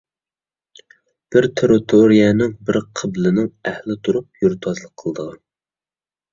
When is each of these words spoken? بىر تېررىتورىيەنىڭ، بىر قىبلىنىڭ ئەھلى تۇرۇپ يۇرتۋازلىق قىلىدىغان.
بىر 1.35 1.47
تېررىتورىيەنىڭ، 1.61 2.57
بىر 2.71 2.81
قىبلىنىڭ 3.01 3.53
ئەھلى 3.71 3.99
تۇرۇپ 4.09 4.45
يۇرتۋازلىق 4.47 4.93
قىلىدىغان. 5.07 5.41